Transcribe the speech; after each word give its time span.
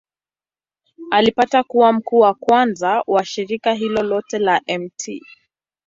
Alipata 1.11 1.63
kuwa 1.63 1.93
mkuu 1.93 2.19
wa 2.19 2.33
kwanza 2.33 3.03
wa 3.07 3.25
shirika 3.25 3.73
hilo 3.73 4.03
lote 4.03 4.39
la 4.39 4.61
Mt. 4.79 5.21